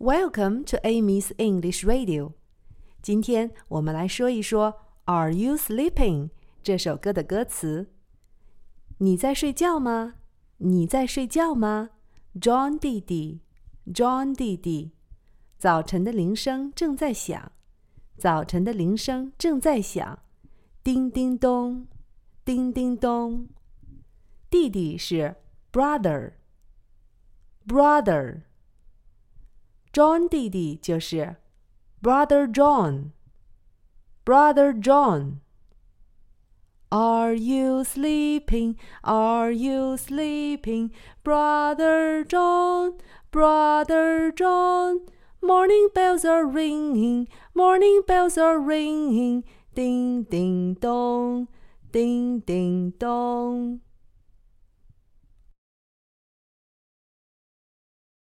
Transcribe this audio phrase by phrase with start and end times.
[0.00, 2.32] Welcome to Amy's English Radio。
[3.00, 4.72] 今天我们来说一说
[5.04, 6.24] 《Are You Sleeping》
[6.64, 7.92] 这首歌的歌词。
[8.98, 10.16] 你在睡觉吗？
[10.58, 11.90] 你在睡觉吗
[12.40, 13.42] ？John 弟弟
[13.86, 14.90] ，John 弟弟，
[15.58, 17.52] 早晨的铃声正在响，
[18.18, 20.18] 早晨的铃声正在响，
[20.82, 21.86] 叮叮咚，
[22.44, 23.48] 叮叮咚。
[24.50, 25.36] 弟弟是
[25.72, 28.40] brother，brother。
[29.93, 31.35] John 弟弟就是
[32.01, 38.75] Brother John，Brother John。Are you sleeping?
[39.03, 40.91] Are you sleeping,
[41.23, 42.93] Brother John?
[43.31, 45.01] Brother John.
[45.41, 51.47] Morning bells are ringing, morning bells are ringing, ding ding dong,
[51.93, 53.79] ding ding dong.